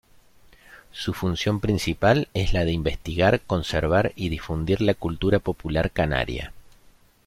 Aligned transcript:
Su 0.91 1.13
función 1.13 1.59
principal 1.59 2.27
es 2.33 2.53
la 2.53 2.65
de 2.65 2.71
investigar, 2.71 3.39
conservar 3.41 4.13
y 4.15 4.29
difundir 4.29 4.81
la 4.81 4.95
cultura 4.95 5.37
popular 5.37 5.91
canaria. 5.91 6.53